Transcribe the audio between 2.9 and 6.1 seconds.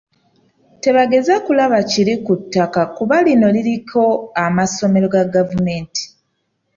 kuba lino liriko amasomero ga gavumenti.